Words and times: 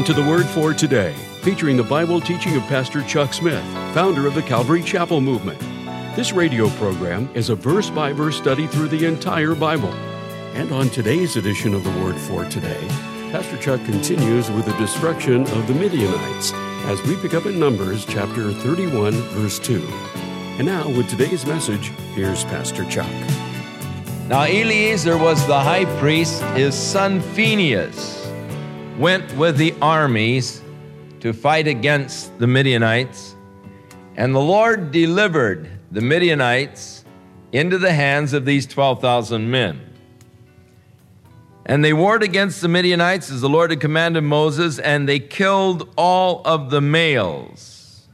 Welcome 0.00 0.14
to 0.14 0.22
the 0.22 0.30
Word 0.30 0.46
for 0.46 0.72
Today, 0.72 1.12
featuring 1.42 1.76
the 1.76 1.82
Bible 1.82 2.22
teaching 2.22 2.56
of 2.56 2.62
Pastor 2.62 3.02
Chuck 3.02 3.34
Smith, 3.34 3.62
founder 3.92 4.26
of 4.26 4.34
the 4.34 4.40
Calvary 4.40 4.82
Chapel 4.82 5.20
Movement. 5.20 5.60
This 6.16 6.32
radio 6.32 6.70
program 6.70 7.28
is 7.34 7.50
a 7.50 7.54
verse 7.54 7.90
by 7.90 8.14
verse 8.14 8.38
study 8.38 8.66
through 8.66 8.88
the 8.88 9.04
entire 9.04 9.54
Bible. 9.54 9.92
And 10.54 10.72
on 10.72 10.88
today's 10.88 11.36
edition 11.36 11.74
of 11.74 11.84
the 11.84 11.90
Word 12.02 12.16
for 12.16 12.46
Today, 12.46 12.82
Pastor 13.30 13.58
Chuck 13.58 13.84
continues 13.84 14.50
with 14.50 14.64
the 14.64 14.72
destruction 14.78 15.42
of 15.42 15.66
the 15.66 15.74
Midianites 15.74 16.54
as 16.86 17.02
we 17.02 17.14
pick 17.16 17.34
up 17.34 17.44
in 17.44 17.60
Numbers 17.60 18.06
chapter 18.06 18.52
31, 18.52 19.12
verse 19.12 19.58
2. 19.58 19.86
And 20.56 20.64
now, 20.64 20.88
with 20.88 21.10
today's 21.10 21.44
message, 21.44 21.88
here's 22.14 22.44
Pastor 22.44 22.86
Chuck. 22.86 23.12
Now, 24.28 24.44
Eleazar 24.44 25.18
was 25.18 25.46
the 25.46 25.60
high 25.60 25.84
priest, 26.00 26.42
his 26.54 26.74
son 26.74 27.20
Phinehas 27.20 28.19
went 29.00 29.34
with 29.34 29.56
the 29.56 29.74
armies 29.80 30.60
to 31.20 31.32
fight 31.32 31.66
against 31.66 32.38
the 32.38 32.46
Midianites, 32.46 33.34
and 34.16 34.34
the 34.34 34.40
Lord 34.40 34.90
delivered 34.90 35.70
the 35.90 36.02
Midianites 36.02 37.06
into 37.50 37.78
the 37.78 37.94
hands 37.94 38.34
of 38.34 38.44
these 38.44 38.66
12,000 38.66 39.50
men. 39.50 39.80
And 41.64 41.82
they 41.82 41.94
warred 41.94 42.22
against 42.22 42.60
the 42.60 42.68
Midianites 42.68 43.30
as 43.30 43.40
the 43.40 43.48
Lord 43.48 43.70
had 43.70 43.80
commanded 43.80 44.20
Moses, 44.20 44.78
and 44.78 45.08
they 45.08 45.18
killed 45.18 45.88
all 45.96 46.42
of 46.44 46.68
the 46.68 46.82
males. 46.82 48.06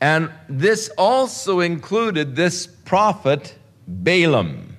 And 0.00 0.32
this 0.48 0.88
also 0.98 1.60
included 1.60 2.34
this 2.34 2.66
prophet 2.66 3.54
Balaam. 3.86 4.69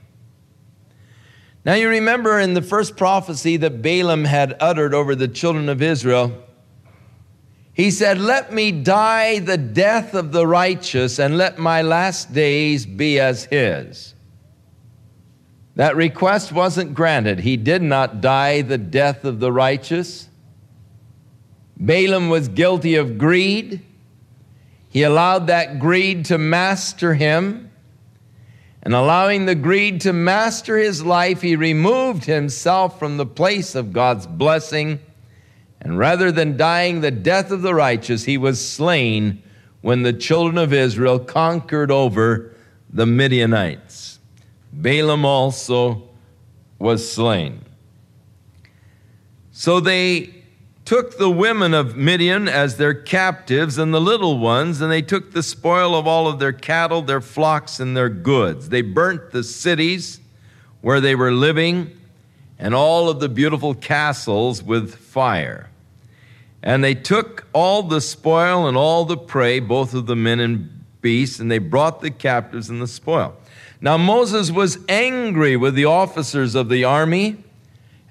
Now 1.63 1.75
you 1.75 1.89
remember 1.89 2.39
in 2.39 2.53
the 2.53 2.61
first 2.61 2.97
prophecy 2.97 3.57
that 3.57 3.81
Balaam 3.81 4.25
had 4.25 4.57
uttered 4.59 4.93
over 4.93 5.15
the 5.15 5.27
children 5.27 5.69
of 5.69 5.81
Israel, 5.81 6.43
he 7.73 7.91
said, 7.91 8.19
Let 8.19 8.51
me 8.51 8.71
die 8.71 9.39
the 9.39 9.57
death 9.57 10.13
of 10.13 10.31
the 10.31 10.45
righteous, 10.45 11.19
and 11.19 11.37
let 11.37 11.57
my 11.57 11.81
last 11.81 12.33
days 12.33 12.85
be 12.85 13.19
as 13.19 13.45
his. 13.45 14.15
That 15.75 15.95
request 15.95 16.51
wasn't 16.51 16.93
granted. 16.93 17.39
He 17.39 17.57
did 17.57 17.81
not 17.81 18.21
die 18.21 18.61
the 18.61 18.77
death 18.77 19.23
of 19.23 19.39
the 19.39 19.51
righteous. 19.51 20.27
Balaam 21.77 22.29
was 22.29 22.49
guilty 22.49 22.95
of 22.95 23.17
greed. 23.17 23.81
He 24.89 25.03
allowed 25.03 25.47
that 25.47 25.79
greed 25.79 26.25
to 26.25 26.37
master 26.37 27.13
him. 27.13 27.70
And 28.83 28.95
allowing 28.95 29.45
the 29.45 29.55
greed 29.55 30.01
to 30.01 30.13
master 30.13 30.77
his 30.77 31.03
life, 31.03 31.41
he 31.41 31.55
removed 31.55 32.25
himself 32.25 32.97
from 32.97 33.17
the 33.17 33.25
place 33.25 33.75
of 33.75 33.93
God's 33.93 34.25
blessing. 34.25 34.99
And 35.79 35.97
rather 35.97 36.31
than 36.31 36.57
dying 36.57 37.01
the 37.01 37.11
death 37.11 37.51
of 37.51 37.61
the 37.61 37.75
righteous, 37.75 38.25
he 38.25 38.37
was 38.37 38.65
slain 38.65 39.43
when 39.81 40.01
the 40.03 40.13
children 40.13 40.57
of 40.57 40.73
Israel 40.73 41.19
conquered 41.19 41.91
over 41.91 42.55
the 42.89 43.05
Midianites. 43.05 44.19
Balaam 44.73 45.25
also 45.25 46.09
was 46.79 47.11
slain. 47.11 47.61
So 49.51 49.79
they 49.79 50.40
took 50.91 51.17
the 51.17 51.29
women 51.29 51.73
of 51.73 51.95
Midian 51.95 52.49
as 52.49 52.75
their 52.75 52.93
captives 52.93 53.77
and 53.77 53.93
the 53.93 54.01
little 54.01 54.39
ones, 54.39 54.81
and 54.81 54.91
they 54.91 55.01
took 55.01 55.31
the 55.31 55.41
spoil 55.41 55.95
of 55.95 56.05
all 56.05 56.27
of 56.27 56.37
their 56.37 56.51
cattle, 56.51 57.01
their 57.01 57.21
flocks, 57.21 57.79
and 57.79 57.95
their 57.95 58.09
goods. 58.09 58.67
They 58.67 58.81
burnt 58.81 59.31
the 59.31 59.41
cities 59.41 60.19
where 60.81 60.99
they 60.99 61.15
were 61.15 61.31
living 61.31 61.97
and 62.59 62.75
all 62.75 63.07
of 63.07 63.21
the 63.21 63.29
beautiful 63.29 63.73
castles 63.73 64.61
with 64.61 64.93
fire. 64.95 65.69
And 66.61 66.83
they 66.83 66.95
took 66.95 67.47
all 67.53 67.83
the 67.83 68.01
spoil 68.01 68.67
and 68.67 68.75
all 68.75 69.05
the 69.05 69.15
prey, 69.15 69.61
both 69.61 69.93
of 69.93 70.07
the 70.07 70.15
men 70.17 70.41
and 70.41 70.83
beasts, 70.99 71.39
and 71.39 71.49
they 71.49 71.59
brought 71.59 72.01
the 72.01 72.11
captives 72.11 72.69
and 72.69 72.81
the 72.81 72.87
spoil. 72.87 73.33
Now 73.79 73.95
Moses 73.95 74.51
was 74.51 74.77
angry 74.89 75.55
with 75.55 75.73
the 75.73 75.85
officers 75.85 76.53
of 76.53 76.67
the 76.67 76.83
army 76.83 77.45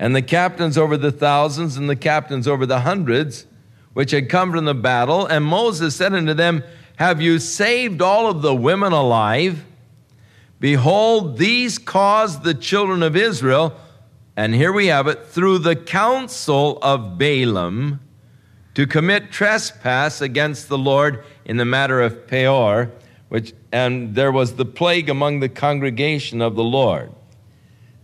and 0.00 0.16
the 0.16 0.22
captains 0.22 0.78
over 0.78 0.96
the 0.96 1.12
thousands 1.12 1.76
and 1.76 1.88
the 1.88 1.94
captains 1.94 2.48
over 2.48 2.64
the 2.64 2.80
hundreds, 2.80 3.46
which 3.92 4.12
had 4.12 4.30
come 4.30 4.50
from 4.50 4.64
the 4.64 4.74
battle. 4.74 5.26
And 5.26 5.44
Moses 5.44 5.94
said 5.94 6.14
unto 6.14 6.32
them, 6.32 6.64
Have 6.96 7.20
you 7.20 7.38
saved 7.38 8.00
all 8.00 8.26
of 8.26 8.40
the 8.40 8.54
women 8.54 8.94
alive? 8.94 9.62
Behold, 10.58 11.36
these 11.36 11.76
caused 11.76 12.44
the 12.44 12.54
children 12.54 13.02
of 13.02 13.14
Israel, 13.14 13.76
and 14.36 14.54
here 14.54 14.72
we 14.72 14.86
have 14.86 15.06
it, 15.06 15.26
through 15.26 15.58
the 15.58 15.76
counsel 15.76 16.78
of 16.80 17.18
Balaam, 17.18 18.00
to 18.74 18.86
commit 18.86 19.30
trespass 19.30 20.22
against 20.22 20.68
the 20.68 20.78
Lord 20.78 21.22
in 21.44 21.58
the 21.58 21.66
matter 21.66 22.00
of 22.00 22.26
Peor, 22.26 22.90
which, 23.28 23.52
and 23.70 24.14
there 24.14 24.32
was 24.32 24.54
the 24.54 24.64
plague 24.64 25.10
among 25.10 25.40
the 25.40 25.48
congregation 25.50 26.40
of 26.40 26.56
the 26.56 26.64
Lord. 26.64 27.12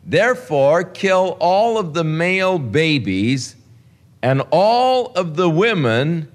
Therefore, 0.06 0.84
kill 0.84 1.37
all 1.41 1.78
of 1.78 1.93
the 1.93 2.05
male 2.05 2.61
babies 2.61 3.56
and 4.22 4.41
all 4.53 5.09
of 5.15 5.34
the 5.34 5.50
women 5.50 6.31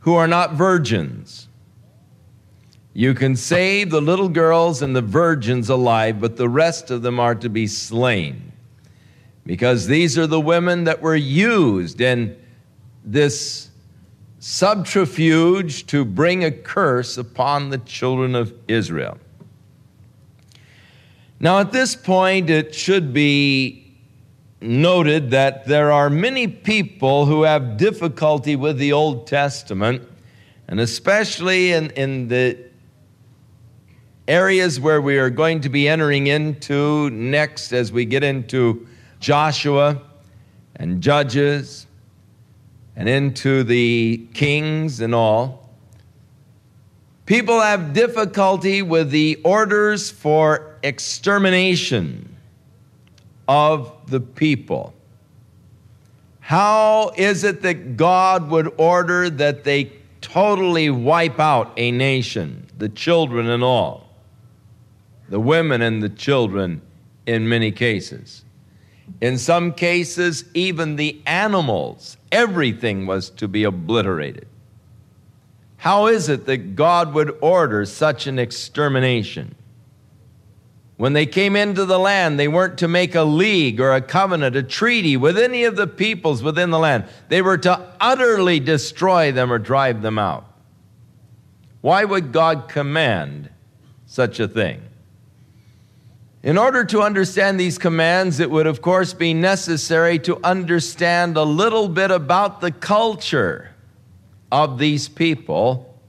who 0.00 0.14
are 0.14 0.26
not 0.26 0.54
virgins. 0.54 1.46
You 2.92 3.14
can 3.14 3.36
save 3.36 3.90
the 3.90 4.00
little 4.00 4.28
girls 4.28 4.82
and 4.82 4.96
the 4.96 5.02
virgins 5.02 5.68
alive, 5.68 6.20
but 6.20 6.36
the 6.36 6.48
rest 6.48 6.90
of 6.90 7.02
them 7.02 7.20
are 7.20 7.36
to 7.36 7.48
be 7.48 7.68
slain. 7.68 8.52
Because 9.44 9.86
these 9.86 10.18
are 10.18 10.26
the 10.26 10.40
women 10.40 10.84
that 10.84 11.00
were 11.00 11.14
used 11.14 12.00
in 12.00 12.36
this 13.04 13.70
subterfuge 14.40 15.86
to 15.86 16.04
bring 16.04 16.42
a 16.42 16.50
curse 16.50 17.16
upon 17.16 17.70
the 17.70 17.78
children 17.78 18.34
of 18.34 18.52
Israel. 18.66 19.18
Now, 21.38 21.58
at 21.58 21.70
this 21.70 21.94
point, 21.94 22.48
it 22.48 22.74
should 22.74 23.12
be 23.12 23.94
noted 24.60 25.30
that 25.32 25.66
there 25.66 25.92
are 25.92 26.08
many 26.08 26.48
people 26.48 27.26
who 27.26 27.42
have 27.42 27.76
difficulty 27.76 28.56
with 28.56 28.78
the 28.78 28.92
Old 28.92 29.26
Testament, 29.26 30.02
and 30.66 30.80
especially 30.80 31.72
in, 31.72 31.90
in 31.90 32.28
the 32.28 32.58
areas 34.26 34.80
where 34.80 35.00
we 35.00 35.18
are 35.18 35.30
going 35.30 35.60
to 35.60 35.68
be 35.68 35.86
entering 35.86 36.26
into 36.26 37.10
next 37.10 37.72
as 37.72 37.92
we 37.92 38.06
get 38.06 38.24
into 38.24 38.86
Joshua 39.20 40.00
and 40.76 41.02
Judges 41.02 41.86
and 42.96 43.08
into 43.08 43.62
the 43.62 44.26
Kings 44.32 45.00
and 45.00 45.14
all. 45.14 45.68
People 47.26 47.60
have 47.60 47.92
difficulty 47.92 48.82
with 48.82 49.10
the 49.10 49.40
orders 49.44 50.10
for 50.10 50.75
extermination 50.86 52.36
of 53.48 53.92
the 54.06 54.20
people. 54.20 54.94
How 56.40 57.12
is 57.16 57.42
it 57.42 57.62
that 57.62 57.96
God 57.96 58.50
would 58.50 58.72
order 58.76 59.28
that 59.28 59.64
they 59.64 59.92
totally 60.20 60.90
wipe 60.90 61.40
out 61.40 61.72
a 61.76 61.90
nation, 61.90 62.68
the 62.78 62.88
children 62.88 63.48
and 63.48 63.64
all, 63.64 64.08
the 65.28 65.40
women 65.40 65.82
and 65.82 66.02
the 66.02 66.08
children 66.08 66.82
in 67.26 67.48
many 67.48 67.72
cases? 67.72 68.44
In 69.20 69.38
some 69.38 69.72
cases, 69.72 70.44
even 70.54 70.96
the 70.96 71.20
animals, 71.26 72.16
everything 72.30 73.06
was 73.06 73.30
to 73.30 73.48
be 73.48 73.64
obliterated. 73.64 74.46
How 75.78 76.06
is 76.06 76.28
it 76.28 76.46
that 76.46 76.74
God 76.74 77.12
would 77.14 77.36
order 77.40 77.84
such 77.84 78.26
an 78.26 78.38
extermination? 78.38 79.54
When 80.96 81.12
they 81.12 81.26
came 81.26 81.56
into 81.56 81.84
the 81.84 81.98
land, 81.98 82.38
they 82.38 82.48
weren't 82.48 82.78
to 82.78 82.88
make 82.88 83.14
a 83.14 83.22
league 83.22 83.80
or 83.80 83.92
a 83.92 84.00
covenant, 84.00 84.56
a 84.56 84.62
treaty 84.62 85.16
with 85.16 85.36
any 85.36 85.64
of 85.64 85.76
the 85.76 85.86
peoples 85.86 86.42
within 86.42 86.70
the 86.70 86.78
land. 86.78 87.04
They 87.28 87.42
were 87.42 87.58
to 87.58 87.92
utterly 88.00 88.60
destroy 88.60 89.30
them 89.30 89.52
or 89.52 89.58
drive 89.58 90.00
them 90.00 90.18
out. 90.18 90.50
Why 91.82 92.04
would 92.04 92.32
God 92.32 92.68
command 92.68 93.50
such 94.06 94.40
a 94.40 94.48
thing? 94.48 94.80
In 96.42 96.56
order 96.56 96.84
to 96.84 97.02
understand 97.02 97.60
these 97.60 97.76
commands, 97.76 98.40
it 98.40 98.50
would, 98.50 98.66
of 98.66 98.80
course, 98.80 99.12
be 99.12 99.34
necessary 99.34 100.18
to 100.20 100.38
understand 100.42 101.36
a 101.36 101.42
little 101.42 101.88
bit 101.88 102.10
about 102.10 102.60
the 102.60 102.70
culture 102.70 103.74
of 104.50 104.78
these 104.78 105.08
people, 105.08 106.00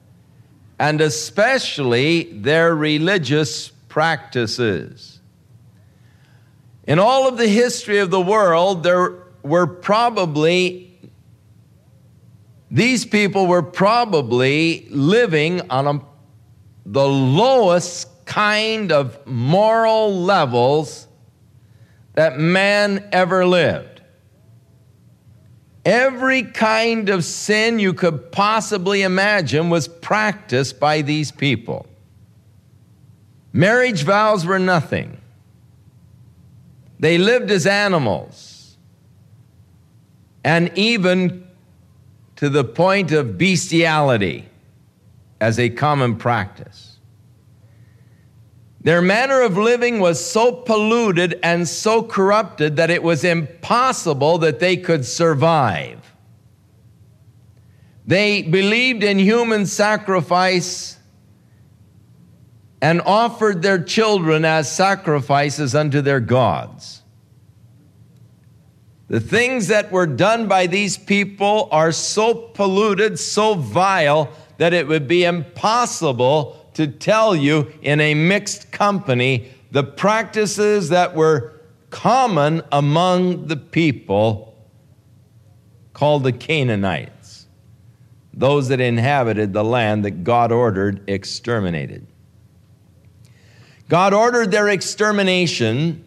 and 0.79 1.01
especially 1.01 2.23
their 2.33 2.75
religious 2.75 3.71
practices. 3.97 5.21
In 6.85 6.99
all 6.99 7.27
of 7.27 7.35
the 7.39 7.47
history 7.47 7.97
of 7.97 8.11
the 8.11 8.21
world, 8.21 8.83
there 8.83 9.23
were 9.41 9.65
probably, 9.65 10.99
these 12.69 13.05
people 13.05 13.47
were 13.47 13.63
probably 13.63 14.85
living 14.91 15.67
on 15.71 15.87
a, 15.87 15.99
the 16.85 17.07
lowest 17.07 18.07
kind 18.25 18.91
of 18.91 19.25
moral 19.25 20.15
levels 20.15 21.07
that 22.13 22.37
man 22.37 23.03
ever 23.11 23.47
lived. 23.47 24.01
Every 25.83 26.43
kind 26.43 27.09
of 27.09 27.23
sin 27.25 27.79
you 27.79 27.95
could 27.95 28.31
possibly 28.31 29.01
imagine 29.01 29.71
was 29.71 29.87
practiced 29.87 30.79
by 30.79 31.01
these 31.01 31.31
people. 31.31 31.87
Marriage 33.57 34.03
vows 34.03 34.45
were 34.45 34.59
nothing. 34.59 35.19
They 36.99 37.17
lived 37.17 37.49
as 37.49 37.65
animals. 37.65 38.77
And 40.43 40.71
even 40.75 41.47
to 42.35 42.49
the 42.49 42.63
point 42.63 43.11
of 43.11 43.39
bestiality 43.39 44.47
as 45.41 45.57
a 45.57 45.71
common 45.71 46.17
practice. 46.17 46.97
Their 48.81 49.01
manner 49.01 49.41
of 49.41 49.57
living 49.57 49.99
was 49.99 50.23
so 50.23 50.51
polluted 50.51 51.39
and 51.41 51.67
so 51.67 52.03
corrupted 52.03 52.75
that 52.75 52.91
it 52.91 53.01
was 53.01 53.23
impossible 53.23 54.37
that 54.37 54.59
they 54.59 54.77
could 54.77 55.03
survive. 55.03 56.13
They 58.05 58.43
believed 58.43 59.01
in 59.03 59.17
human 59.17 59.65
sacrifice 59.65 60.96
and 62.81 63.01
offered 63.01 63.61
their 63.61 63.81
children 63.81 64.45
as 64.45 64.71
sacrifices 64.71 65.73
unto 65.73 66.01
their 66.01 66.19
gods. 66.19 67.01
The 69.07 69.19
things 69.19 69.67
that 69.67 69.91
were 69.91 70.05
done 70.05 70.47
by 70.47 70.67
these 70.67 70.97
people 70.97 71.69
are 71.71 71.91
so 71.91 72.33
polluted, 72.33 73.17
so 73.17 73.55
vile, 73.55 74.29
that 74.57 74.73
it 74.73 74.87
would 74.87 75.07
be 75.07 75.23
impossible 75.23 76.69
to 76.73 76.87
tell 76.87 77.35
you 77.35 77.71
in 77.81 78.01
a 78.01 78.13
mixed 78.13 78.71
company 78.71 79.51
the 79.71 79.83
practices 79.83 80.89
that 80.89 81.15
were 81.15 81.61
common 81.89 82.61
among 82.71 83.47
the 83.47 83.57
people 83.57 84.55
called 85.93 86.23
the 86.23 86.31
Canaanites, 86.31 87.47
those 88.33 88.67
that 88.67 88.79
inhabited 88.79 89.53
the 89.53 89.63
land 89.63 90.05
that 90.05 90.23
God 90.23 90.51
ordered 90.51 91.09
exterminated. 91.09 92.05
God 93.89 94.13
ordered 94.13 94.51
their 94.51 94.67
extermination 94.67 96.03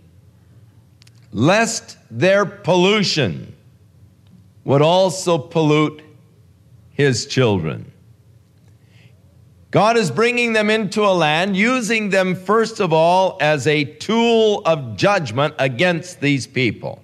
lest 1.33 1.97
their 2.11 2.45
pollution 2.45 3.55
would 4.65 4.83
also 4.83 5.39
pollute 5.39 6.03
his 6.91 7.27
children. 7.27 7.91
God 9.71 9.97
is 9.97 10.11
bringing 10.11 10.53
them 10.53 10.69
into 10.69 11.03
a 11.03 11.15
land, 11.15 11.57
using 11.57 12.11
them 12.11 12.35
first 12.35 12.81
of 12.81 12.93
all 12.93 13.39
as 13.41 13.67
a 13.67 13.85
tool 13.85 14.63
of 14.67 14.97
judgment 14.97 15.55
against 15.59 16.21
these 16.21 16.47
people. 16.47 17.03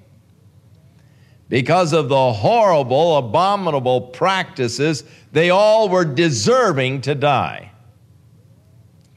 Because 1.48 1.92
of 1.92 2.08
the 2.08 2.32
horrible, 2.32 3.18
abominable 3.18 4.00
practices, 4.00 5.04
they 5.30 5.50
all 5.50 5.88
were 5.88 6.04
deserving 6.04 7.02
to 7.02 7.14
die. 7.14 7.70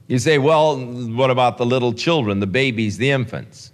You 0.10 0.18
say, 0.18 0.40
well, 0.40 0.76
what 0.80 1.30
about 1.30 1.60
the 1.60 1.68
little 1.68 1.94
children, 1.94 2.40
the 2.40 2.48
babies, 2.48 2.98
the 2.98 3.12
infants? 3.12 3.72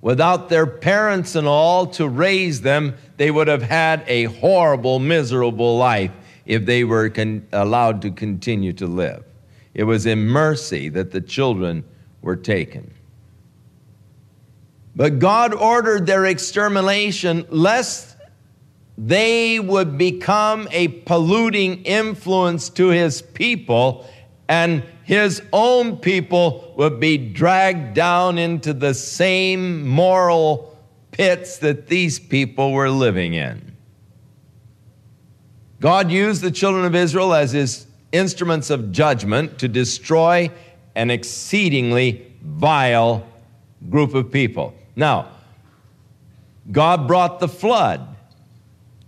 Without 0.00 0.48
their 0.48 0.66
parents 0.66 1.34
and 1.34 1.46
all 1.46 1.86
to 1.88 2.08
raise 2.08 2.62
them, 2.62 2.94
they 3.18 3.30
would 3.30 3.46
have 3.46 3.62
had 3.62 4.02
a 4.06 4.24
horrible, 4.24 4.98
miserable 4.98 5.76
life 5.76 6.12
if 6.46 6.64
they 6.64 6.82
were 6.82 7.10
con- 7.10 7.46
allowed 7.52 8.00
to 8.00 8.10
continue 8.10 8.72
to 8.72 8.86
live. 8.86 9.22
It 9.74 9.84
was 9.84 10.06
in 10.06 10.26
mercy 10.26 10.88
that 10.88 11.10
the 11.10 11.20
children 11.20 11.84
were 12.22 12.36
taken. 12.36 12.94
But 14.96 15.18
God 15.18 15.52
ordered 15.52 16.06
their 16.06 16.24
extermination 16.24 17.44
lest 17.50 18.16
they 18.96 19.60
would 19.60 19.98
become 19.98 20.68
a 20.70 20.88
polluting 20.88 21.82
influence 21.84 22.70
to 22.70 22.88
his 22.88 23.20
people 23.20 24.08
and 24.48 24.82
his 25.10 25.42
own 25.52 25.96
people 25.96 26.72
would 26.76 27.00
be 27.00 27.18
dragged 27.18 27.94
down 27.94 28.38
into 28.38 28.72
the 28.72 28.94
same 28.94 29.84
moral 29.84 30.78
pits 31.10 31.58
that 31.58 31.88
these 31.88 32.20
people 32.20 32.70
were 32.70 32.88
living 32.88 33.34
in. 33.34 33.74
God 35.80 36.12
used 36.12 36.42
the 36.42 36.52
children 36.52 36.84
of 36.84 36.94
Israel 36.94 37.34
as 37.34 37.50
his 37.50 37.88
instruments 38.12 38.70
of 38.70 38.92
judgment 38.92 39.58
to 39.58 39.66
destroy 39.66 40.48
an 40.94 41.10
exceedingly 41.10 42.32
vile 42.40 43.26
group 43.88 44.14
of 44.14 44.30
people. 44.30 44.74
Now, 44.94 45.26
God 46.70 47.08
brought 47.08 47.40
the 47.40 47.48
flood 47.48 48.14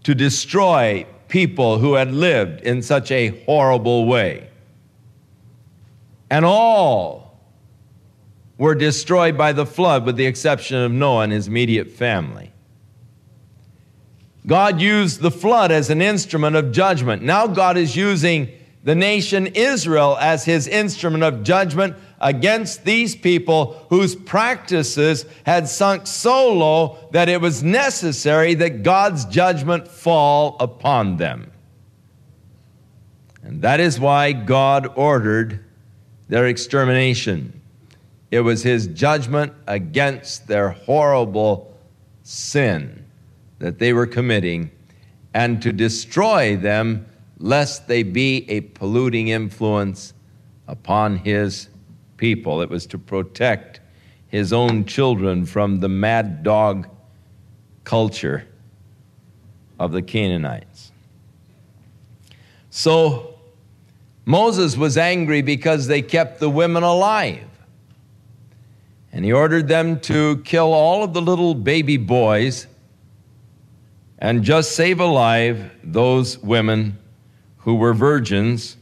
to 0.02 0.16
destroy 0.16 1.06
people 1.28 1.78
who 1.78 1.94
had 1.94 2.10
lived 2.10 2.62
in 2.62 2.82
such 2.82 3.12
a 3.12 3.28
horrible 3.44 4.06
way. 4.06 4.48
And 6.32 6.46
all 6.46 7.38
were 8.56 8.74
destroyed 8.74 9.36
by 9.36 9.52
the 9.52 9.66
flood, 9.66 10.06
with 10.06 10.16
the 10.16 10.24
exception 10.24 10.78
of 10.78 10.90
Noah 10.90 11.24
and 11.24 11.32
his 11.32 11.46
immediate 11.46 11.90
family. 11.90 12.52
God 14.46 14.80
used 14.80 15.20
the 15.20 15.30
flood 15.30 15.70
as 15.70 15.90
an 15.90 16.00
instrument 16.00 16.56
of 16.56 16.72
judgment. 16.72 17.20
Now 17.22 17.46
God 17.46 17.76
is 17.76 17.96
using 17.96 18.48
the 18.82 18.94
nation 18.94 19.46
Israel 19.48 20.16
as 20.18 20.46
his 20.46 20.66
instrument 20.66 21.22
of 21.22 21.42
judgment 21.42 21.96
against 22.18 22.86
these 22.86 23.14
people 23.14 23.84
whose 23.90 24.14
practices 24.14 25.26
had 25.44 25.68
sunk 25.68 26.06
so 26.06 26.50
low 26.50 26.96
that 27.10 27.28
it 27.28 27.42
was 27.42 27.62
necessary 27.62 28.54
that 28.54 28.82
God's 28.82 29.26
judgment 29.26 29.86
fall 29.86 30.56
upon 30.60 31.18
them. 31.18 31.52
And 33.42 33.60
that 33.60 33.80
is 33.80 34.00
why 34.00 34.32
God 34.32 34.90
ordered 34.96 35.66
their 36.32 36.46
extermination. 36.46 37.60
It 38.30 38.40
was 38.40 38.62
his 38.62 38.86
judgment 38.86 39.52
against 39.66 40.46
their 40.46 40.70
horrible 40.70 41.76
sin 42.22 43.04
that 43.58 43.78
they 43.78 43.92
were 43.92 44.06
committing 44.06 44.70
and 45.34 45.60
to 45.60 45.74
destroy 45.74 46.56
them 46.56 47.04
lest 47.36 47.86
they 47.86 48.02
be 48.02 48.48
a 48.48 48.62
polluting 48.62 49.28
influence 49.28 50.14
upon 50.68 51.18
his 51.18 51.68
people. 52.16 52.62
It 52.62 52.70
was 52.70 52.86
to 52.86 52.98
protect 52.98 53.80
his 54.28 54.54
own 54.54 54.86
children 54.86 55.44
from 55.44 55.80
the 55.80 55.90
mad 55.90 56.42
dog 56.42 56.88
culture 57.84 58.48
of 59.78 59.92
the 59.92 60.00
Canaanites. 60.00 60.92
So 62.70 63.31
Moses 64.24 64.76
was 64.76 64.96
angry 64.96 65.42
because 65.42 65.86
they 65.86 66.02
kept 66.02 66.38
the 66.38 66.50
women 66.50 66.82
alive. 66.82 67.46
And 69.12 69.24
he 69.24 69.32
ordered 69.32 69.68
them 69.68 70.00
to 70.00 70.38
kill 70.38 70.72
all 70.72 71.02
of 71.02 71.12
the 71.12 71.20
little 71.20 71.54
baby 71.54 71.96
boys 71.96 72.66
and 74.18 74.42
just 74.44 74.72
save 74.72 75.00
alive 75.00 75.72
those 75.82 76.38
women 76.38 76.98
who 77.58 77.74
were 77.74 77.92
virgins, 77.92 78.76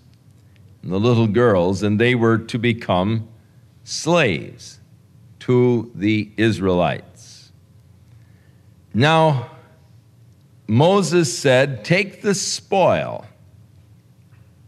the 0.85 1.01
little 1.01 1.27
girls, 1.27 1.83
and 1.83 1.99
they 1.99 2.15
were 2.15 2.39
to 2.39 2.59
become 2.59 3.27
slaves 3.83 4.79
to 5.41 5.91
the 5.95 6.31
Israelites. 6.37 7.53
Now, 8.93 9.51
Moses 10.67 11.37
said, 11.37 11.85
Take 11.85 12.23
the 12.23 12.35
spoil 12.35 13.27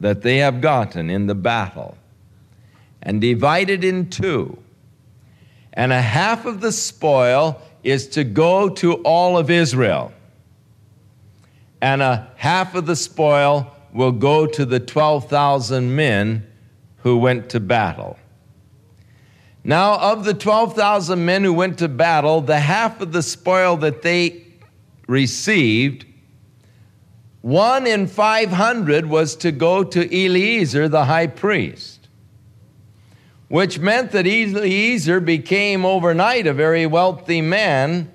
that 0.02 0.22
they 0.22 0.38
have 0.38 0.60
gotten 0.60 1.10
in 1.10 1.26
the 1.26 1.34
battle 1.34 1.96
and 3.02 3.20
divide 3.20 3.70
it 3.70 3.82
in 3.82 4.08
two. 4.08 4.56
And 5.72 5.92
a 5.92 6.02
half 6.02 6.44
of 6.44 6.60
the 6.60 6.70
spoil 6.70 7.60
is 7.82 8.06
to 8.08 8.22
go 8.22 8.68
to 8.68 8.94
all 8.96 9.36
of 9.36 9.50
Israel 9.50 10.12
and 11.82 12.00
a 12.00 12.28
half 12.36 12.76
of 12.76 12.86
the 12.86 12.94
spoil 12.94 13.70
will 13.92 14.12
go 14.12 14.46
to 14.46 14.64
the 14.64 14.78
12,000 14.78 15.94
men 15.94 16.46
who 16.98 17.18
went 17.18 17.50
to 17.50 17.60
battle. 17.60 18.16
Now, 19.64 19.98
of 19.98 20.24
the 20.24 20.32
12,000 20.32 21.24
men 21.24 21.42
who 21.42 21.52
went 21.52 21.78
to 21.78 21.88
battle, 21.88 22.40
the 22.40 22.60
half 22.60 23.00
of 23.00 23.12
the 23.12 23.22
spoil 23.22 23.76
that 23.78 24.02
they 24.02 24.46
received, 25.08 26.06
one 27.42 27.86
in 27.86 28.06
500 28.06 29.04
was 29.06 29.36
to 29.36 29.52
go 29.52 29.84
to 29.84 30.00
Eleazar, 30.00 30.88
the 30.88 31.04
high 31.04 31.26
priest, 31.26 32.08
which 33.48 33.78
meant 33.80 34.12
that 34.12 34.26
Eleazar 34.26 35.20
became 35.20 35.84
overnight 35.84 36.46
a 36.46 36.54
very 36.54 36.86
wealthy 36.86 37.42
man 37.42 38.10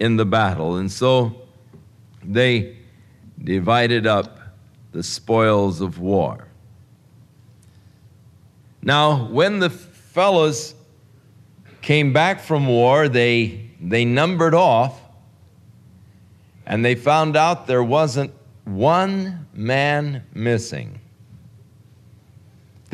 in 0.00 0.16
the 0.16 0.24
battle. 0.24 0.76
And 0.76 0.90
so 0.90 1.42
they 2.22 2.78
divided 3.38 4.06
up 4.06 4.38
the 4.92 5.02
spoils 5.02 5.82
of 5.82 5.98
war. 5.98 6.48
Now, 8.80 9.26
when 9.26 9.58
the 9.58 9.68
fellows 9.68 10.74
came 11.82 12.14
back 12.14 12.40
from 12.40 12.66
war, 12.66 13.10
they, 13.10 13.72
they 13.78 14.06
numbered 14.06 14.54
off 14.54 14.98
and 16.64 16.82
they 16.82 16.94
found 16.94 17.36
out 17.36 17.66
there 17.66 17.84
wasn't 17.84 18.32
one 18.64 19.48
man 19.52 20.24
missing. 20.32 21.00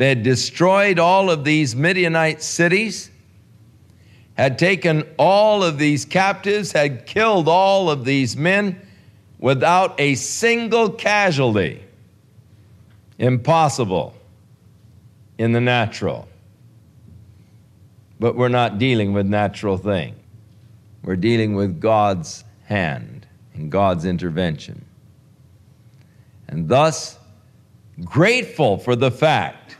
They 0.01 0.09
had 0.09 0.23
destroyed 0.23 0.97
all 0.97 1.29
of 1.29 1.43
these 1.43 1.75
Midianite 1.75 2.41
cities, 2.41 3.11
had 4.33 4.57
taken 4.57 5.07
all 5.19 5.63
of 5.63 5.77
these 5.77 6.05
captives, 6.05 6.71
had 6.71 7.05
killed 7.05 7.47
all 7.47 7.87
of 7.87 8.03
these 8.03 8.35
men 8.35 8.81
without 9.37 9.93
a 9.99 10.15
single 10.15 10.89
casualty. 10.89 11.83
Impossible 13.19 14.15
in 15.37 15.51
the 15.51 15.61
natural. 15.61 16.27
But 18.19 18.35
we're 18.35 18.47
not 18.49 18.79
dealing 18.79 19.13
with 19.13 19.27
natural 19.27 19.77
thing. 19.77 20.15
We're 21.03 21.15
dealing 21.15 21.53
with 21.53 21.79
God's 21.79 22.43
hand 22.63 23.27
and 23.53 23.71
God's 23.71 24.05
intervention. 24.05 24.83
And 26.47 26.67
thus, 26.67 27.19
grateful 28.03 28.79
for 28.79 28.95
the 28.95 29.11
fact 29.11 29.77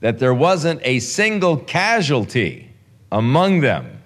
that 0.00 0.18
there 0.18 0.34
wasn't 0.34 0.80
a 0.82 0.98
single 0.98 1.56
casualty 1.56 2.70
among 3.12 3.60
them, 3.60 4.02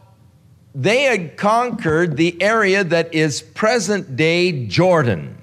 they 0.75 1.03
had 1.03 1.37
conquered 1.37 2.17
the 2.17 2.39
area 2.41 2.83
that 2.83 3.13
is 3.13 3.41
present 3.41 4.17
day 4.17 4.67
Jordan. 4.67 5.37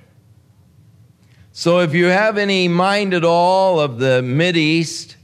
So, 1.52 1.80
if 1.80 1.94
you 1.94 2.06
have 2.06 2.36
any 2.36 2.68
mind 2.68 3.14
at 3.14 3.24
all 3.24 3.80
of 3.80 3.98
the 3.98 4.20
Mid 4.22 4.58
East, 4.58 5.16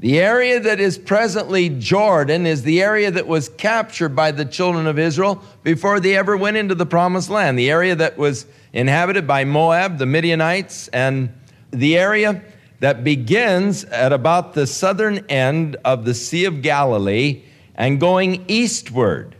the 0.00 0.20
area 0.20 0.58
that 0.60 0.80
is 0.80 0.96
presently 0.96 1.68
Jordan 1.68 2.46
is 2.46 2.62
the 2.62 2.82
area 2.82 3.10
that 3.10 3.26
was 3.26 3.48
captured 3.50 4.10
by 4.10 4.30
the 4.30 4.44
children 4.44 4.86
of 4.86 4.98
Israel 4.98 5.42
before 5.62 6.00
they 6.00 6.16
ever 6.16 6.36
went 6.36 6.56
into 6.56 6.74
the 6.74 6.86
promised 6.86 7.28
land. 7.28 7.58
The 7.58 7.70
area 7.70 7.94
that 7.94 8.16
was 8.16 8.46
inhabited 8.72 9.26
by 9.26 9.44
Moab, 9.44 9.98
the 9.98 10.06
Midianites, 10.06 10.88
and 10.88 11.32
the 11.70 11.96
area 11.98 12.42
that 12.80 13.04
begins 13.04 13.84
at 13.84 14.12
about 14.12 14.54
the 14.54 14.66
southern 14.66 15.18
end 15.30 15.76
of 15.84 16.04
the 16.04 16.14
Sea 16.14 16.44
of 16.44 16.62
Galilee 16.62 17.42
and 17.76 18.00
going 18.00 18.44
eastward 18.48 19.36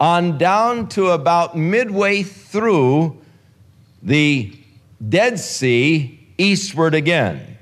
on 0.00 0.36
down 0.36 0.88
to 0.88 1.08
about 1.08 1.56
midway 1.56 2.22
through 2.22 3.16
the 4.02 4.52
Dead 5.08 5.38
Sea 5.38 6.28
eastward 6.36 6.94
again. 6.94 7.58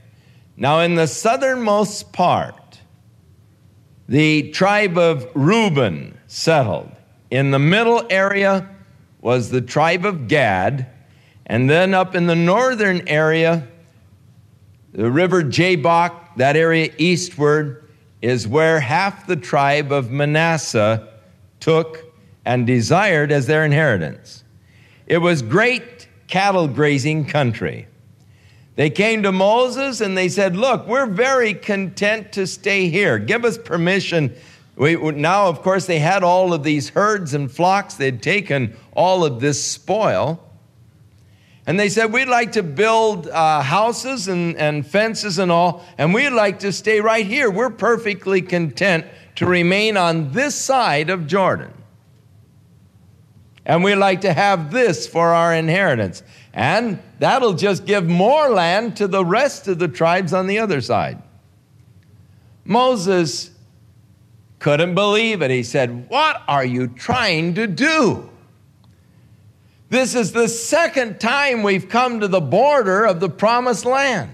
Now, 0.56 0.80
in 0.80 0.94
the 0.94 1.06
southernmost 1.06 2.12
part, 2.12 2.80
the 4.08 4.50
tribe 4.50 4.98
of 4.98 5.26
Reuben 5.34 6.18
settled. 6.26 6.90
In 7.30 7.50
the 7.50 7.58
middle 7.58 8.04
area 8.10 8.68
was 9.20 9.50
the 9.50 9.60
tribe 9.60 10.04
of 10.04 10.28
Gad. 10.28 10.86
And 11.46 11.68
then 11.68 11.94
up 11.94 12.14
in 12.14 12.26
the 12.26 12.36
northern 12.36 13.06
area, 13.08 13.66
the 14.92 15.10
river 15.10 15.42
Jabbok, 15.42 16.36
that 16.36 16.56
area 16.56 16.92
eastward, 16.98 17.81
is 18.22 18.46
where 18.46 18.80
half 18.80 19.26
the 19.26 19.36
tribe 19.36 19.92
of 19.92 20.10
Manasseh 20.10 21.08
took 21.60 22.04
and 22.44 22.66
desired 22.66 23.30
as 23.30 23.46
their 23.46 23.64
inheritance. 23.64 24.44
It 25.06 25.18
was 25.18 25.42
great 25.42 26.08
cattle 26.28 26.68
grazing 26.68 27.26
country. 27.26 27.88
They 28.76 28.88
came 28.88 29.24
to 29.24 29.32
Moses 29.32 30.00
and 30.00 30.16
they 30.16 30.28
said, 30.28 30.56
Look, 30.56 30.86
we're 30.86 31.06
very 31.06 31.52
content 31.52 32.32
to 32.32 32.46
stay 32.46 32.88
here. 32.88 33.18
Give 33.18 33.44
us 33.44 33.58
permission. 33.58 34.34
We, 34.76 34.96
now, 34.96 35.48
of 35.48 35.60
course, 35.60 35.86
they 35.86 35.98
had 35.98 36.22
all 36.22 36.54
of 36.54 36.62
these 36.62 36.88
herds 36.88 37.34
and 37.34 37.52
flocks. 37.52 37.94
They'd 37.94 38.22
taken 38.22 38.74
all 38.92 39.24
of 39.24 39.40
this 39.40 39.62
spoil. 39.62 40.42
And 41.66 41.78
they 41.78 41.88
said, 41.88 42.12
We'd 42.12 42.28
like 42.28 42.52
to 42.52 42.62
build 42.62 43.28
uh, 43.28 43.62
houses 43.62 44.28
and, 44.28 44.56
and 44.56 44.86
fences 44.86 45.38
and 45.38 45.52
all, 45.52 45.84
and 45.96 46.12
we'd 46.12 46.30
like 46.30 46.60
to 46.60 46.72
stay 46.72 47.00
right 47.00 47.26
here. 47.26 47.50
We're 47.50 47.70
perfectly 47.70 48.42
content 48.42 49.06
to 49.36 49.46
remain 49.46 49.96
on 49.96 50.32
this 50.32 50.54
side 50.54 51.10
of 51.10 51.26
Jordan. 51.26 51.72
And 53.64 53.84
we'd 53.84 53.94
like 53.94 54.22
to 54.22 54.32
have 54.32 54.72
this 54.72 55.06
for 55.06 55.28
our 55.28 55.54
inheritance. 55.54 56.22
And 56.52 57.00
that'll 57.20 57.54
just 57.54 57.86
give 57.86 58.08
more 58.08 58.48
land 58.48 58.96
to 58.96 59.06
the 59.06 59.24
rest 59.24 59.68
of 59.68 59.78
the 59.78 59.88
tribes 59.88 60.32
on 60.32 60.48
the 60.48 60.58
other 60.58 60.80
side. 60.80 61.22
Moses 62.64 63.50
couldn't 64.58 64.94
believe 64.94 65.42
it. 65.42 65.50
He 65.50 65.62
said, 65.62 66.08
What 66.08 66.42
are 66.48 66.64
you 66.64 66.88
trying 66.88 67.54
to 67.54 67.66
do? 67.66 68.31
This 69.92 70.14
is 70.14 70.32
the 70.32 70.48
second 70.48 71.20
time 71.20 71.62
we've 71.62 71.86
come 71.86 72.20
to 72.20 72.28
the 72.28 72.40
border 72.40 73.04
of 73.04 73.20
the 73.20 73.28
promised 73.28 73.84
land. 73.84 74.30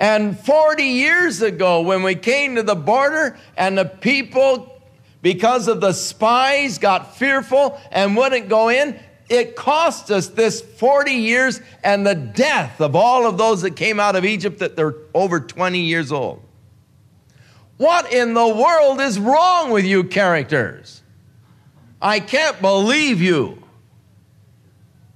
And 0.00 0.36
40 0.36 0.82
years 0.82 1.42
ago, 1.42 1.82
when 1.82 2.02
we 2.02 2.16
came 2.16 2.56
to 2.56 2.64
the 2.64 2.74
border 2.74 3.38
and 3.56 3.78
the 3.78 3.84
people 3.84 4.82
because 5.22 5.68
of 5.68 5.80
the 5.80 5.92
spies 5.92 6.78
got 6.78 7.16
fearful 7.16 7.80
and 7.92 8.16
wouldn't 8.16 8.48
go 8.48 8.68
in. 8.68 8.98
It 9.28 9.54
cost 9.54 10.10
us 10.10 10.26
this 10.26 10.60
40 10.60 11.12
years 11.12 11.60
and 11.84 12.04
the 12.04 12.16
death 12.16 12.80
of 12.80 12.96
all 12.96 13.28
of 13.28 13.38
those 13.38 13.62
that 13.62 13.76
came 13.76 14.00
out 14.00 14.16
of 14.16 14.24
Egypt 14.24 14.58
that 14.58 14.74
they're 14.74 14.96
over 15.14 15.38
20 15.38 15.78
years 15.78 16.10
old. 16.10 16.42
What 17.76 18.12
in 18.12 18.34
the 18.34 18.48
world 18.48 19.00
is 19.00 19.20
wrong 19.20 19.70
with 19.70 19.84
you 19.84 20.02
characters? 20.02 21.02
I 22.02 22.18
can't 22.18 22.60
believe 22.60 23.22
you. 23.22 23.63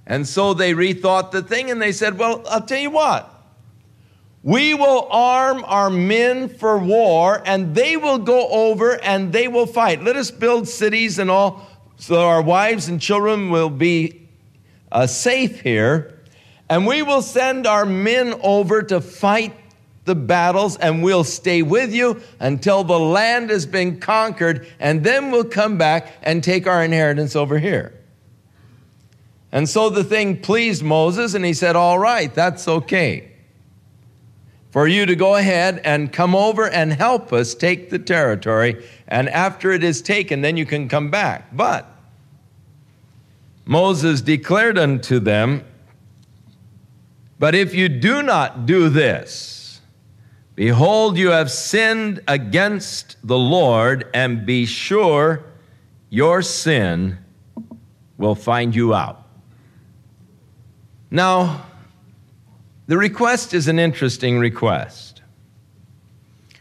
And 0.09 0.27
so 0.27 0.55
they 0.55 0.73
rethought 0.73 1.29
the 1.29 1.43
thing 1.43 1.69
and 1.69 1.79
they 1.79 1.91
said, 1.91 2.17
Well, 2.17 2.43
I'll 2.49 2.63
tell 2.63 2.79
you 2.79 2.89
what. 2.89 3.35
We 4.41 4.73
will 4.73 5.07
arm 5.11 5.63
our 5.65 5.89
men 5.89 6.49
for 6.49 6.77
war, 6.77 7.41
and 7.45 7.75
they 7.75 7.97
will 7.97 8.17
go 8.17 8.47
over 8.47 8.99
and 9.03 9.31
they 9.31 9.47
will 9.47 9.65
fight. 9.65 10.01
Let 10.01 10.15
us 10.15 10.31
build 10.31 10.67
cities 10.67 11.19
and 11.19 11.29
all, 11.29 11.67
so 11.97 12.21
our 12.21 12.41
wives 12.41 12.87
and 12.87 12.99
children 13.01 13.49
will 13.49 13.69
be 13.69 14.27
uh, 14.91 15.07
safe 15.07 15.59
here. 15.61 16.21
And 16.69 16.87
we 16.87 17.01
will 17.01 17.21
send 17.21 17.67
our 17.67 17.85
men 17.85 18.33
over 18.41 18.81
to 18.83 19.01
fight 19.01 19.53
the 20.05 20.15
battles, 20.15 20.77
and 20.77 21.03
we'll 21.03 21.25
stay 21.25 21.61
with 21.61 21.93
you 21.93 22.21
until 22.39 22.83
the 22.83 22.97
land 22.97 23.49
has 23.49 23.65
been 23.65 23.99
conquered, 23.99 24.65
and 24.79 25.03
then 25.03 25.31
we'll 25.31 25.43
come 25.43 25.77
back 25.77 26.13
and 26.23 26.43
take 26.43 26.65
our 26.65 26.83
inheritance 26.83 27.35
over 27.35 27.59
here. 27.59 27.98
And 29.51 29.67
so 29.67 29.89
the 29.89 30.03
thing 30.03 30.41
pleased 30.41 30.83
Moses, 30.83 31.33
and 31.33 31.43
he 31.43 31.53
said, 31.53 31.75
All 31.75 31.97
right, 31.97 32.33
that's 32.33 32.67
okay 32.67 33.29
for 34.71 34.87
you 34.87 35.05
to 35.05 35.15
go 35.15 35.35
ahead 35.35 35.81
and 35.83 36.13
come 36.13 36.35
over 36.35 36.69
and 36.69 36.93
help 36.93 37.33
us 37.33 37.55
take 37.55 37.89
the 37.89 37.99
territory. 37.99 38.85
And 39.07 39.27
after 39.29 39.71
it 39.71 39.83
is 39.83 40.01
taken, 40.01 40.41
then 40.41 40.57
you 40.57 40.65
can 40.65 40.87
come 40.87 41.09
back. 41.09 41.55
But 41.55 41.87
Moses 43.65 44.21
declared 44.21 44.77
unto 44.77 45.19
them, 45.19 45.65
But 47.39 47.55
if 47.55 47.73
you 47.73 47.89
do 47.89 48.21
not 48.21 48.65
do 48.65 48.89
this, 48.89 49.81
behold, 50.55 51.17
you 51.17 51.29
have 51.29 51.51
sinned 51.51 52.21
against 52.27 53.15
the 53.23 53.37
Lord, 53.37 54.07
and 54.13 54.45
be 54.45 54.65
sure 54.65 55.45
your 56.09 56.41
sin 56.41 57.17
will 58.17 58.35
find 58.35 58.75
you 58.75 58.93
out. 58.93 59.18
Now, 61.11 61.65
the 62.87 62.97
request 62.97 63.53
is 63.53 63.67
an 63.67 63.79
interesting 63.79 64.39
request 64.39 65.21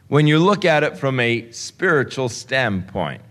when 0.08 0.26
you 0.26 0.38
look 0.38 0.64
at 0.64 0.82
it 0.82 0.96
from 0.96 1.20
a 1.20 1.50
spiritual 1.52 2.28
standpoint. 2.28 3.22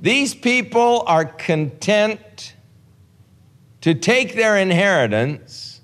These 0.00 0.34
people 0.34 1.04
are 1.06 1.24
content 1.24 2.54
to 3.80 3.94
take 3.94 4.34
their 4.34 4.56
inheritance 4.56 5.80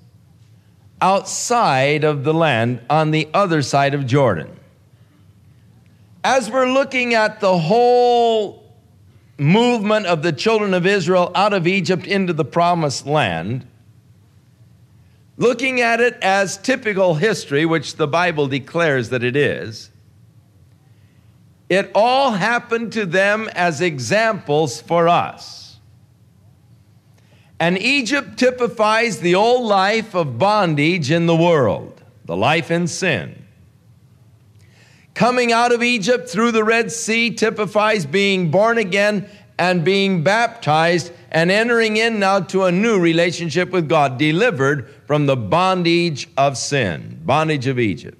outside 1.00 2.04
of 2.04 2.24
the 2.24 2.34
land 2.34 2.80
on 2.88 3.10
the 3.10 3.28
other 3.34 3.62
side 3.62 3.94
of 3.94 4.06
Jordan. 4.06 4.48
As 6.22 6.50
we're 6.50 6.70
looking 6.70 7.14
at 7.14 7.40
the 7.40 7.58
whole 7.58 8.72
movement 9.36 10.06
of 10.06 10.22
the 10.22 10.32
children 10.32 10.74
of 10.74 10.86
Israel 10.86 11.32
out 11.34 11.52
of 11.52 11.66
Egypt 11.66 12.06
into 12.06 12.32
the 12.32 12.44
promised 12.44 13.06
land, 13.06 13.66
looking 15.36 15.80
at 15.80 16.00
it 16.00 16.14
as 16.22 16.56
typical 16.58 17.14
history, 17.14 17.66
which 17.66 17.96
the 17.96 18.06
Bible 18.06 18.46
declares 18.46 19.10
that 19.10 19.24
it 19.24 19.36
is, 19.36 19.90
it 21.68 21.90
all 21.94 22.32
happened 22.32 22.92
to 22.92 23.06
them 23.06 23.48
as 23.54 23.80
examples 23.80 24.80
for 24.80 25.08
us. 25.08 25.78
And 27.58 27.78
Egypt 27.78 28.38
typifies 28.38 29.20
the 29.20 29.34
old 29.34 29.66
life 29.66 30.14
of 30.14 30.38
bondage 30.38 31.10
in 31.10 31.26
the 31.26 31.36
world, 31.36 32.02
the 32.24 32.36
life 32.36 32.70
in 32.70 32.86
sin. 32.86 33.44
Coming 35.14 35.52
out 35.52 35.72
of 35.72 35.82
Egypt 35.82 36.28
through 36.28 36.50
the 36.50 36.64
Red 36.64 36.90
Sea 36.90 37.30
typifies 37.30 38.04
being 38.04 38.50
born 38.50 38.78
again 38.78 39.28
and 39.58 39.84
being 39.84 40.22
baptized 40.22 41.12
and 41.30 41.50
entering 41.50 41.96
in 41.96 42.18
now 42.18 42.40
to 42.40 42.64
a 42.64 42.72
new 42.72 42.98
relationship 42.98 43.70
with 43.70 43.88
God, 43.88 44.18
delivered 44.18 44.88
from 45.06 45.26
the 45.26 45.36
bondage 45.36 46.28
of 46.36 46.56
sin, 46.56 47.20
bondage 47.24 47.66
of 47.66 47.78
Egypt. 47.78 48.18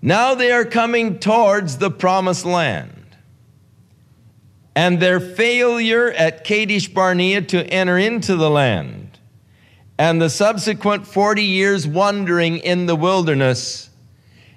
Now 0.00 0.34
they 0.34 0.50
are 0.50 0.64
coming 0.64 1.18
towards 1.18 1.78
the 1.78 1.90
promised 1.90 2.44
land. 2.44 2.98
And 4.74 5.00
their 5.00 5.20
failure 5.20 6.10
at 6.10 6.44
Kadesh 6.44 6.88
Barnea 6.88 7.42
to 7.42 7.66
enter 7.66 7.98
into 7.98 8.36
the 8.36 8.50
land 8.50 9.02
and 9.98 10.20
the 10.20 10.30
subsequent 10.30 11.06
40 11.06 11.44
years 11.44 11.86
wandering 11.86 12.58
in 12.58 12.86
the 12.86 12.96
wilderness 12.96 13.90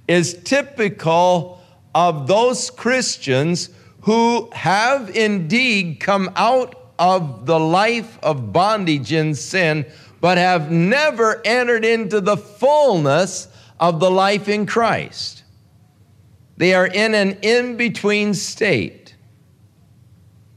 is 0.08 0.41
typical 0.43 1.62
of 1.93 2.25
those 2.25 2.71
Christians 2.71 3.69
who 4.06 4.48
have 4.52 5.10
indeed 5.15 6.00
come 6.00 6.30
out 6.36 6.76
of 7.00 7.48
the 7.48 7.60
life 7.60 8.20
of 8.22 8.54
bondage 8.54 9.12
in 9.12 9.34
sin, 9.34 9.84
but 10.22 10.38
have 10.38 10.70
never 10.70 11.41
entered 11.44 11.84
into 11.84 12.22
the 12.22 12.38
fullness 12.38 13.48
of 13.80 14.00
the 14.00 14.12
life 14.12 14.48
in 14.48 14.68
Christ. 14.68 15.44
They 16.56 16.76
are 16.76 16.86
in 16.86 17.15
an 17.15 17.39
in 17.41 17.78
between 17.78 18.36
state, 18.36 19.15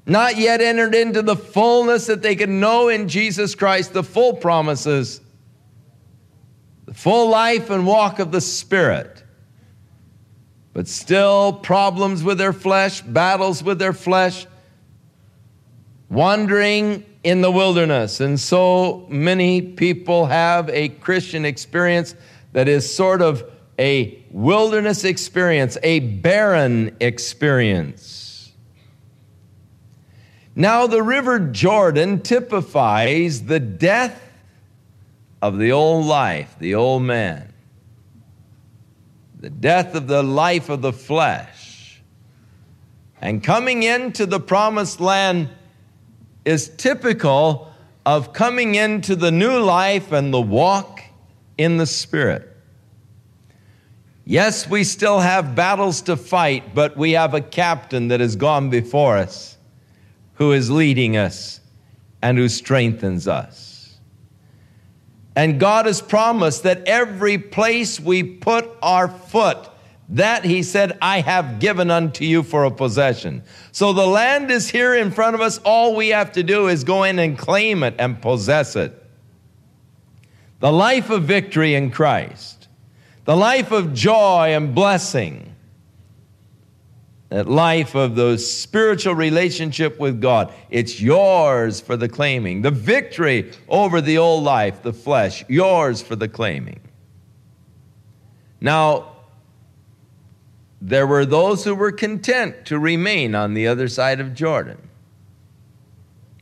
not 0.05 0.37
yet 0.37 0.61
entered 0.61 0.95
into 0.95 1.23
the 1.23 1.37
fullness 1.37 2.07
that 2.07 2.21
they 2.21 2.37
can 2.37 2.61
know 2.61 2.91
in 2.91 3.09
Jesus 3.09 3.55
Christ, 3.55 3.95
the 3.95 4.05
full 4.05 4.35
promises, 4.35 5.23
the 6.85 6.93
full 6.93 7.31
life 7.31 7.71
and 7.71 7.87
walk 7.87 8.19
of 8.19 8.31
the 8.31 8.43
Spirit 8.43 9.18
but 10.79 10.87
still 10.87 11.55
problems 11.55 12.23
with 12.23 12.39
their 12.39 12.53
flesh, 12.53 13.01
battles 13.01 13.65
with 13.65 13.81
their 13.81 13.93
flesh, 13.93 14.47
wandering 16.09 17.05
in 17.25 17.41
the 17.41 17.51
wilderness. 17.51 18.21
And 18.21 18.39
so 18.39 19.05
many 19.09 19.61
people 19.61 20.27
have 20.27 20.69
a 20.69 20.91
Christian 20.91 21.45
experience 21.45 22.15
that 22.53 22.69
is 22.69 22.95
sort 22.95 23.23
of 23.23 23.43
a 23.77 24.25
wilderness 24.31 25.03
experience, 25.03 25.77
a 25.83 25.99
barren 25.99 26.97
experience. 27.01 28.53
Now, 30.55 30.87
the 30.87 31.03
River 31.03 31.41
Jordan 31.41 32.21
typifies 32.21 33.47
the 33.47 33.59
death 33.59 34.23
of 35.43 35.59
the 35.59 35.73
old 35.73 36.07
life, 36.07 36.55
the 36.61 36.77
old 36.77 37.03
man 37.03 37.49
the 39.41 39.51
death 39.51 39.95
of 39.95 40.07
the 40.07 40.23
life 40.23 40.69
of 40.69 40.83
the 40.83 40.93
flesh. 40.93 42.01
And 43.21 43.43
coming 43.43 43.83
into 43.83 44.27
the 44.27 44.41
promised 44.41 45.01
land 45.01 45.49
is 46.45 46.69
typical 46.77 47.73
of 48.05 48.33
coming 48.33 48.75
into 48.75 49.15
the 49.15 49.31
new 49.31 49.59
life 49.59 50.13
and 50.13 50.33
the 50.33 50.41
walk 50.41 51.03
in 51.57 51.77
the 51.77 51.87
Spirit. 51.87 52.57
Yes, 54.25 54.69
we 54.69 54.85
still 54.85 55.21
have 55.21 55.55
battles 55.55 56.03
to 56.03 56.17
fight, 56.17 56.75
but 56.75 56.97
we 56.97 57.13
have 57.13 57.35
a 57.35 57.41
captain 57.41 58.09
that 58.09 58.21
has 58.21 58.37
gone 58.37 58.71
before 58.71 59.17
us, 59.17 59.57
who 60.35 60.53
is 60.53 60.71
leading 60.71 61.17
us 61.17 61.61
and 62.23 62.37
who 62.37 62.49
strengthens 62.49 63.27
us. 63.27 63.68
And 65.39 65.61
God 65.61 65.87
has 65.87 66.03
promised 66.03 66.65
that 66.65 66.83
every 66.89 67.39
place 67.39 68.01
we 68.01 68.25
put 68.25 68.69
our 68.83 69.07
foot, 69.07 69.69
that 70.09 70.45
he 70.45 70.65
said, 70.65 70.99
I 71.01 71.21
have 71.21 71.61
given 71.61 71.93
unto 71.93 72.25
you 72.25 72.43
for 72.43 72.65
a 72.65 72.73
possession. 72.73 73.45
So 73.71 73.93
the 73.93 74.05
land 74.05 74.51
is 74.51 74.69
here 74.69 74.97
in 74.97 75.13
front 75.13 75.37
of 75.37 75.41
us. 75.41 75.59
All 75.59 75.95
we 75.95 76.09
have 76.09 76.33
to 76.33 76.43
do 76.43 76.67
is 76.67 76.83
go 76.83 77.05
in 77.05 77.21
and 77.21 77.39
claim 77.39 77.85
it 77.85 77.95
and 78.01 78.21
possess 78.21 78.75
it. 78.75 79.01
The 80.59 80.73
life 80.73 81.09
of 81.09 81.23
victory 81.23 81.77
in 81.77 81.93
Christ, 81.93 82.67
the 83.25 83.37
life 83.37 83.71
of 83.71 83.95
joy 83.95 84.57
and 84.57 84.75
blessing. 84.75 85.55
That 87.29 87.47
life 87.47 87.95
of 87.95 88.15
those 88.15 88.51
spiritual 88.51 89.15
relationship 89.15 89.99
with 89.99 90.21
God. 90.21 90.53
It's 90.71 91.01
yours 91.01 91.81
for 91.81 91.97
the 91.97 92.09
claiming. 92.09 92.63
The 92.63 92.71
victory 92.71 93.53
over 93.69 94.01
the 94.01 94.19
old 94.19 94.45
life, 94.45 94.83
the 94.83 94.95
flesh, 94.95 95.45
yours 95.49 96.01
for 96.01 96.17
the 96.17 96.29
claiming. 96.29 96.81
Now, 98.61 99.17
there 100.81 101.07
were 101.07 101.27
those 101.27 101.65
who 101.65 101.75
were 101.75 101.93
content 101.93 102.65
to 102.67 102.79
remain 102.79 103.35
on 103.35 103.55
the 103.55 103.67
other 103.67 103.89
side 103.89 104.21
of 104.21 104.35
Jordan. 104.35 104.89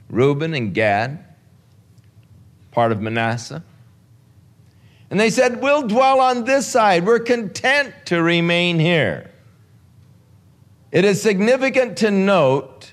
Reuben 0.09 0.55
and 0.55 0.73
Gad, 0.73 1.25
part 2.71 2.93
of 2.93 3.01
Manasseh. 3.01 3.65
And 5.11 5.19
they 5.19 5.31
said, 5.31 5.61
We'll 5.61 5.87
dwell 5.87 6.21
on 6.21 6.45
this 6.45 6.67
side. 6.67 7.07
We're 7.07 7.19
content 7.19 7.95
to 8.07 8.23
remain 8.23 8.79
here. 8.79 9.31
It 10.93 11.05
is 11.05 11.21
significant 11.21 11.97
to 11.99 12.11
note 12.11 12.93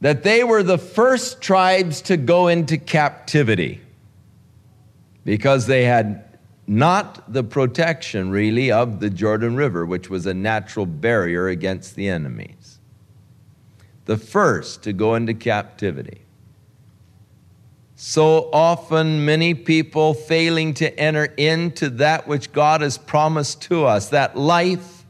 that 0.00 0.22
they 0.22 0.42
were 0.42 0.62
the 0.62 0.78
first 0.78 1.40
tribes 1.40 2.02
to 2.02 2.16
go 2.16 2.48
into 2.48 2.76
captivity 2.78 3.80
because 5.24 5.66
they 5.66 5.84
had 5.84 6.24
not 6.66 7.32
the 7.32 7.44
protection, 7.44 8.30
really, 8.30 8.70
of 8.70 9.00
the 9.00 9.10
Jordan 9.10 9.56
River, 9.56 9.84
which 9.84 10.08
was 10.08 10.26
a 10.26 10.34
natural 10.34 10.86
barrier 10.86 11.48
against 11.48 11.96
the 11.96 12.08
enemies. 12.08 12.78
The 14.04 14.16
first 14.16 14.82
to 14.84 14.92
go 14.92 15.14
into 15.14 15.34
captivity. 15.34 16.22
So 17.94 18.50
often, 18.52 19.24
many 19.24 19.54
people 19.54 20.14
failing 20.14 20.74
to 20.74 20.98
enter 20.98 21.26
into 21.36 21.90
that 21.90 22.26
which 22.26 22.52
God 22.52 22.80
has 22.80 22.98
promised 22.98 23.62
to 23.62 23.84
us, 23.84 24.08
that 24.08 24.36
life 24.36 25.01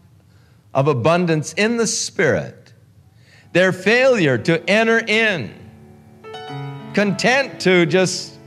of 0.75 0.89
abundance 0.89 1.53
in 1.55 1.77
the 1.77 1.87
Spirit. 1.87 2.73
Their 3.53 3.73
failure 3.73 4.39
to 4.39 4.69
enter 4.69 4.99
in, 4.99 5.55
content 6.95 7.61
to 7.61 7.87
just 7.87 8.39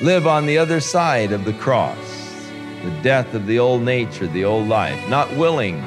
live 0.00 0.26
on 0.26 0.46
the 0.46 0.58
other 0.58 0.80
side 0.80 1.32
of 1.32 1.44
the 1.44 1.52
cross, 1.54 1.96
the 2.84 2.90
death 3.02 3.34
of 3.34 3.46
the 3.46 3.58
old 3.58 3.82
nature, 3.82 4.26
the 4.26 4.44
old 4.44 4.68
life, 4.68 5.08
not 5.08 5.34
willing 5.36 5.80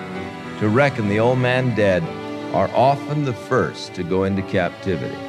to 0.59 0.69
reckon 0.69 1.09
the 1.09 1.19
old 1.19 1.39
man 1.39 1.75
dead, 1.75 2.03
are 2.53 2.69
often 2.73 3.25
the 3.25 3.33
first 3.33 3.93
to 3.93 4.03
go 4.03 4.23
into 4.23 4.41
captivity. 4.43 5.24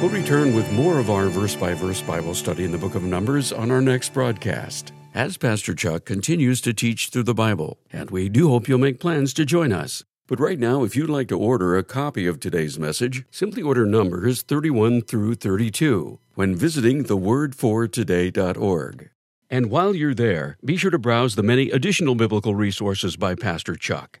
We'll 0.00 0.10
return 0.10 0.54
with 0.54 0.70
more 0.72 0.98
of 0.98 1.08
our 1.08 1.30
verse 1.30 1.56
by 1.56 1.72
verse 1.72 2.02
Bible 2.02 2.34
study 2.34 2.64
in 2.64 2.70
the 2.70 2.76
book 2.76 2.94
of 2.94 3.02
Numbers 3.02 3.50
on 3.50 3.70
our 3.70 3.80
next 3.80 4.12
broadcast 4.12 4.92
as 5.14 5.38
Pastor 5.38 5.74
Chuck 5.74 6.04
continues 6.04 6.60
to 6.60 6.74
teach 6.74 7.08
through 7.08 7.22
the 7.22 7.32
Bible, 7.32 7.78
and 7.90 8.10
we 8.10 8.28
do 8.28 8.50
hope 8.50 8.68
you'll 8.68 8.76
make 8.76 9.00
plans 9.00 9.32
to 9.32 9.46
join 9.46 9.72
us. 9.72 10.04
But 10.26 10.38
right 10.38 10.58
now, 10.58 10.84
if 10.84 10.96
you'd 10.96 11.08
like 11.08 11.28
to 11.28 11.38
order 11.38 11.78
a 11.78 11.82
copy 11.82 12.26
of 12.26 12.38
today's 12.38 12.78
message, 12.78 13.24
simply 13.30 13.62
order 13.62 13.86
numbers 13.86 14.42
31 14.42 15.00
through 15.00 15.36
32 15.36 16.18
when 16.34 16.54
visiting 16.54 17.04
thewordfortoday.org. 17.04 19.10
And 19.48 19.70
while 19.70 19.94
you're 19.94 20.12
there, 20.12 20.58
be 20.62 20.76
sure 20.76 20.90
to 20.90 20.98
browse 20.98 21.36
the 21.36 21.42
many 21.42 21.70
additional 21.70 22.16
biblical 22.16 22.54
resources 22.54 23.16
by 23.16 23.34
Pastor 23.34 23.76
Chuck. 23.76 24.20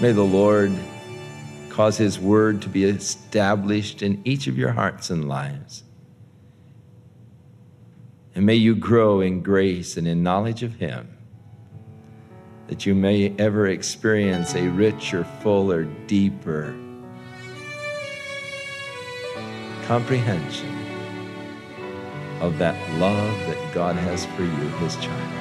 May 0.00 0.12
the 0.12 0.22
Lord 0.22 0.72
cause 1.70 1.96
His 1.96 2.20
word 2.20 2.62
to 2.62 2.68
be 2.68 2.84
established 2.84 4.00
in 4.02 4.22
each 4.24 4.46
of 4.46 4.56
your 4.56 4.70
hearts 4.70 5.10
and 5.10 5.28
lives. 5.28 5.82
And 8.36 8.46
may 8.46 8.54
you 8.54 8.76
grow 8.76 9.20
in 9.20 9.42
grace 9.42 9.96
and 9.96 10.06
in 10.06 10.22
knowledge 10.22 10.62
of 10.62 10.76
Him, 10.76 11.08
that 12.68 12.86
you 12.86 12.94
may 12.94 13.34
ever 13.38 13.66
experience 13.66 14.54
a 14.54 14.68
richer, 14.68 15.24
fuller, 15.42 15.84
deeper 16.06 16.74
comprehension 19.88 20.68
of 22.40 22.58
that 22.58 22.76
love 23.00 23.36
that 23.46 23.74
God 23.74 23.96
has 23.96 24.26
for 24.26 24.42
you, 24.42 24.68
His 24.78 24.94
child. 24.96 25.32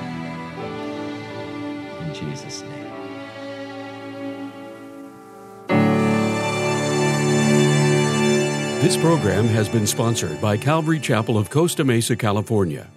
In 2.02 2.14
Jesus' 2.16 2.62
name. 2.64 2.77
This 8.80 8.96
program 8.96 9.48
has 9.48 9.68
been 9.68 9.88
sponsored 9.88 10.40
by 10.40 10.56
Calvary 10.56 11.00
Chapel 11.00 11.36
of 11.36 11.50
Costa 11.50 11.84
Mesa, 11.84 12.16
California. 12.16 12.88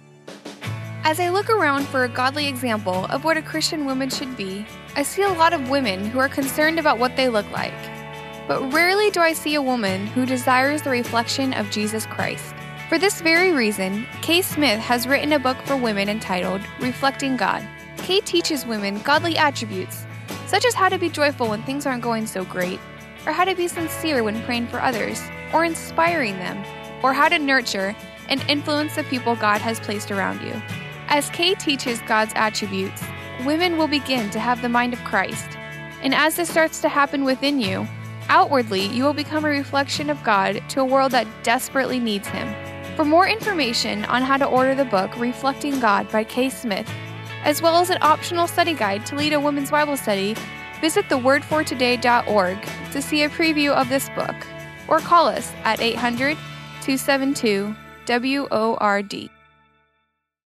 As 1.03 1.19
I 1.19 1.29
look 1.29 1.49
around 1.49 1.87
for 1.87 2.03
a 2.03 2.07
godly 2.07 2.47
example 2.47 3.05
of 3.05 3.23
what 3.23 3.35
a 3.35 3.41
Christian 3.41 3.85
woman 3.85 4.11
should 4.11 4.37
be, 4.37 4.63
I 4.95 5.01
see 5.01 5.23
a 5.23 5.33
lot 5.33 5.53
of 5.53 5.71
women 5.71 6.05
who 6.05 6.19
are 6.19 6.29
concerned 6.29 6.77
about 6.77 6.99
what 6.99 7.15
they 7.15 7.29
look 7.29 7.49
like. 7.49 7.73
But 8.47 8.71
rarely 8.71 9.09
do 9.09 9.21
I 9.21 9.33
see 9.33 9.55
a 9.55 9.61
woman 9.61 10.05
who 10.05 10.23
desires 10.23 10.83
the 10.83 10.91
reflection 10.91 11.51
of 11.53 11.71
Jesus 11.71 12.05
Christ. 12.05 12.53
For 12.87 12.99
this 12.99 13.19
very 13.19 13.51
reason, 13.51 14.05
Kay 14.21 14.43
Smith 14.43 14.79
has 14.79 15.07
written 15.07 15.33
a 15.33 15.39
book 15.39 15.57
for 15.65 15.75
women 15.75 16.09
entitled 16.09 16.61
Reflecting 16.79 17.37
God. 17.37 17.67
Kay 17.97 18.19
teaches 18.19 18.67
women 18.67 18.99
godly 18.99 19.35
attributes, 19.35 20.05
such 20.45 20.63
as 20.63 20.75
how 20.75 20.89
to 20.89 20.99
be 20.99 21.09
joyful 21.09 21.49
when 21.49 21.63
things 21.63 21.87
aren't 21.87 22.03
going 22.03 22.27
so 22.27 22.45
great, 22.45 22.79
or 23.25 23.31
how 23.31 23.45
to 23.45 23.55
be 23.55 23.67
sincere 23.67 24.23
when 24.23 24.43
praying 24.43 24.67
for 24.67 24.79
others, 24.79 25.19
or 25.53 25.65
inspiring 25.65 26.37
them, 26.37 26.63
or 27.03 27.13
how 27.13 27.27
to 27.29 27.39
nurture 27.39 27.95
and 28.29 28.43
influence 28.47 28.95
the 28.95 29.03
people 29.03 29.35
God 29.35 29.61
has 29.61 29.79
placed 29.79 30.11
around 30.11 30.41
you. 30.41 30.61
As 31.07 31.29
Kay 31.31 31.55
teaches 31.55 32.01
God's 32.01 32.33
attributes, 32.35 33.03
women 33.45 33.77
will 33.77 33.87
begin 33.87 34.29
to 34.29 34.39
have 34.39 34.61
the 34.61 34.69
mind 34.69 34.93
of 34.93 35.03
Christ. 35.03 35.57
And 36.01 36.15
as 36.15 36.35
this 36.35 36.49
starts 36.49 36.81
to 36.81 36.89
happen 36.89 37.23
within 37.23 37.59
you, 37.59 37.87
outwardly 38.29 38.85
you 38.87 39.03
will 39.03 39.13
become 39.13 39.43
a 39.43 39.49
reflection 39.49 40.09
of 40.09 40.23
God 40.23 40.63
to 40.69 40.79
a 40.79 40.85
world 40.85 41.11
that 41.11 41.27
desperately 41.43 41.99
needs 41.99 42.27
Him. 42.27 42.55
For 42.95 43.03
more 43.03 43.27
information 43.27 44.05
on 44.05 44.21
how 44.21 44.37
to 44.37 44.45
order 44.45 44.75
the 44.75 44.85
book 44.85 45.17
Reflecting 45.17 45.79
God 45.79 46.09
by 46.11 46.23
Kay 46.23 46.49
Smith, 46.49 46.89
as 47.43 47.61
well 47.61 47.77
as 47.77 47.89
an 47.89 47.97
optional 48.01 48.47
study 48.47 48.73
guide 48.73 49.05
to 49.07 49.15
lead 49.15 49.33
a 49.33 49.39
women's 49.39 49.71
Bible 49.71 49.97
study, 49.97 50.35
visit 50.79 51.05
thewordfortoday.org 51.09 52.57
to 52.91 53.01
see 53.01 53.23
a 53.23 53.29
preview 53.29 53.71
of 53.71 53.89
this 53.89 54.09
book 54.09 54.35
or 54.91 54.99
call 54.99 55.27
us 55.27 55.51
at 55.63 55.81
800 55.81 56.37
272 56.81 57.73
WORD. 58.07 59.29